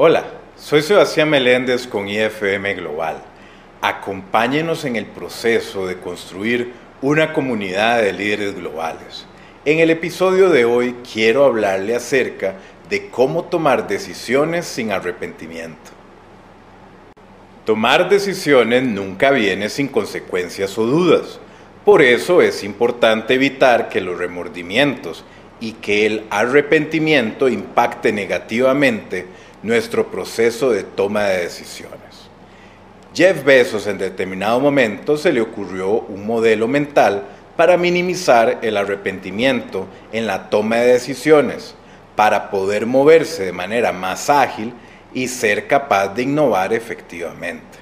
[0.00, 0.26] Hola,
[0.56, 3.16] soy Sebastián Meléndez con IFM Global.
[3.80, 6.72] Acompáñenos en el proceso de construir
[7.02, 9.26] una comunidad de líderes globales.
[9.64, 12.54] En el episodio de hoy quiero hablarle acerca
[12.88, 15.90] de cómo tomar decisiones sin arrepentimiento.
[17.64, 21.40] Tomar decisiones nunca viene sin consecuencias o dudas.
[21.84, 25.24] Por eso es importante evitar que los remordimientos
[25.58, 29.26] y que el arrepentimiento impacte negativamente
[29.62, 32.28] nuestro proceso de toma de decisiones.
[33.14, 37.24] Jeff Bezos en determinado momento se le ocurrió un modelo mental
[37.56, 41.74] para minimizar el arrepentimiento en la toma de decisiones,
[42.14, 44.72] para poder moverse de manera más ágil
[45.12, 47.78] y ser capaz de innovar efectivamente.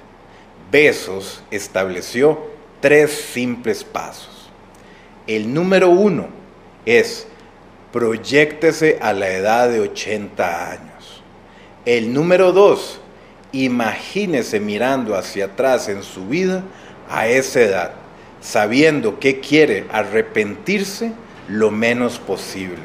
[0.71, 2.47] Besos estableció
[2.80, 4.51] tres simples pasos.
[5.27, 6.29] El número uno
[6.87, 7.27] es
[7.93, 10.96] proyectese a la edad de 80 años.
[11.87, 12.98] El número dos,
[13.52, 16.65] imagínese mirando hacia atrás en su vida
[17.09, 17.92] a esa edad,
[18.40, 21.12] sabiendo que quiere arrepentirse
[21.46, 22.82] lo menos posible.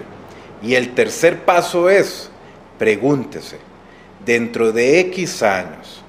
[0.61, 2.29] Y el tercer paso es,
[2.77, 3.57] pregúntese,
[4.23, 6.03] dentro de X años,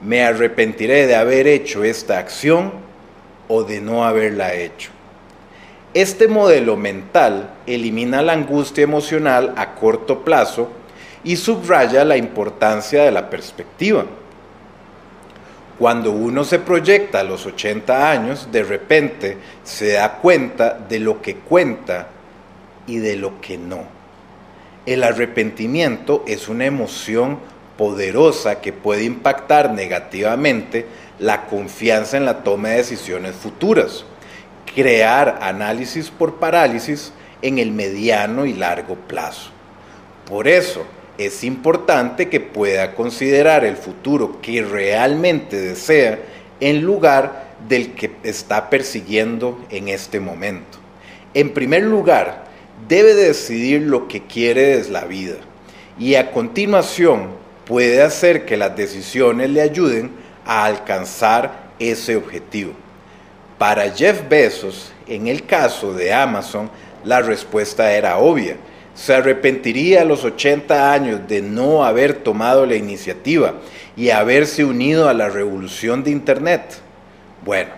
[0.00, 2.72] ¿me arrepentiré de haber hecho esta acción
[3.46, 4.90] o de no haberla hecho?
[5.94, 10.81] Este modelo mental elimina la angustia emocional a corto plazo
[11.24, 14.04] y subraya la importancia de la perspectiva.
[15.78, 21.20] Cuando uno se proyecta a los 80 años, de repente se da cuenta de lo
[21.20, 22.08] que cuenta
[22.86, 23.84] y de lo que no.
[24.86, 27.38] El arrepentimiento es una emoción
[27.78, 30.86] poderosa que puede impactar negativamente
[31.18, 34.04] la confianza en la toma de decisiones futuras,
[34.74, 37.12] crear análisis por parálisis
[37.42, 39.50] en el mediano y largo plazo.
[40.28, 40.84] Por eso
[41.18, 46.18] es importante que pueda considerar el futuro que realmente desea
[46.60, 50.78] en lugar del que está persiguiendo en este momento.
[51.34, 52.44] En primer lugar,
[52.88, 55.36] debe decidir lo que quiere de la vida
[55.98, 57.28] y a continuación
[57.64, 60.10] puede hacer que las decisiones le ayuden
[60.44, 62.72] a alcanzar ese objetivo.
[63.58, 66.70] Para Jeff Bezos, en el caso de Amazon,
[67.04, 68.56] la respuesta era obvia.
[68.94, 73.54] Se arrepentiría a los 80 años de no haber tomado la iniciativa
[73.96, 76.62] y haberse unido a la revolución de Internet.
[77.44, 77.70] Bueno,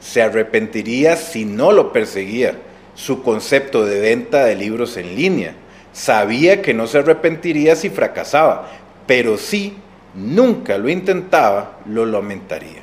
[0.00, 2.54] se arrepentiría si no lo perseguía
[2.94, 5.54] su concepto de venta de libros en línea.
[5.92, 8.70] Sabía que no se arrepentiría si fracasaba,
[9.06, 9.76] pero si
[10.14, 12.82] nunca lo intentaba, lo lamentaría.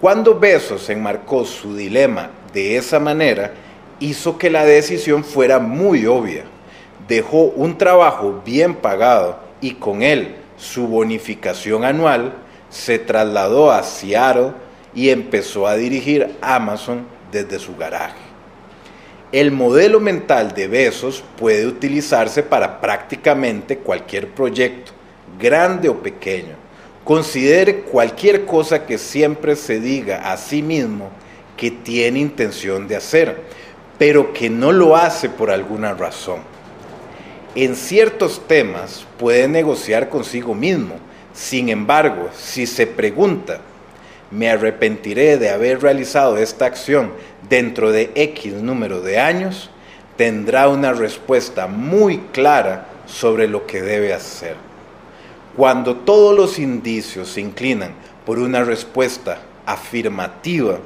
[0.00, 3.52] Cuando Besos enmarcó su dilema de esa manera,
[4.00, 6.44] hizo que la decisión fuera muy obvia.
[7.08, 12.34] Dejó un trabajo bien pagado y con él su bonificación anual,
[12.70, 14.52] se trasladó a Seattle
[14.94, 18.24] y empezó a dirigir Amazon desde su garaje.
[19.32, 24.92] El modelo mental de Besos puede utilizarse para prácticamente cualquier proyecto
[25.38, 26.54] grande o pequeño.
[27.04, 31.10] Considere cualquier cosa que siempre se diga a sí mismo
[31.56, 33.42] que tiene intención de hacer,
[33.98, 36.38] pero que no lo hace por alguna razón.
[37.56, 40.96] En ciertos temas puede negociar consigo mismo.
[41.32, 43.60] Sin embargo, si se pregunta,
[44.32, 47.12] ¿me arrepentiré de haber realizado esta acción
[47.48, 49.70] dentro de X número de años?
[50.16, 54.56] Tendrá una respuesta muy clara sobre lo que debe hacer.
[55.56, 57.92] Cuando todos los indicios se inclinan
[58.26, 60.78] por una respuesta afirmativa,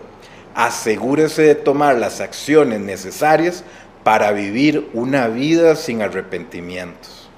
[0.54, 3.64] asegúrese de tomar las acciones necesarias
[4.08, 7.28] para vivir una vida sin arrepentimientos.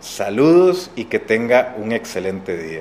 [0.00, 2.80] Saludos y que tenga un excelente día.